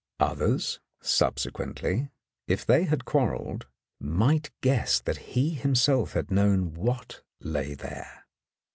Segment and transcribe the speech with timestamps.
[0.19, 2.09] Others, subsequently,
[2.47, 3.67] if they quarrelled,
[3.99, 8.25] might guess that he himself had known what lay there